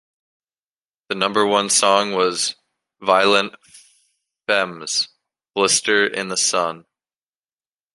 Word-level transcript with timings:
The 1.09 1.15
number 1.15 1.45
one 1.45 1.69
song 1.69 2.13
was 2.13 2.55
Violent 3.01 3.53
Femmes' 4.47 5.09
"Blister 5.53 6.07
in 6.07 6.27
the 6.27 6.37
Sun". 6.37 6.85